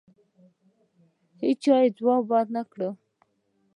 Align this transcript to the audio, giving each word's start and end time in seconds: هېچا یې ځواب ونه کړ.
هېچا 1.41 1.75
یې 1.83 1.89
ځواب 1.97 2.23
ونه 2.29 2.61
کړ. 2.71 2.79